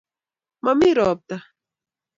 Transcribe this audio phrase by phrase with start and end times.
[0.63, 1.37] momii ropta